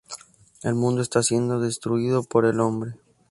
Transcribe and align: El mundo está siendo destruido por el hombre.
El 0.63 0.73
mundo 0.73 1.03
está 1.03 1.21
siendo 1.21 1.59
destruido 1.59 2.23
por 2.23 2.45
el 2.47 2.59
hombre. 2.59 2.95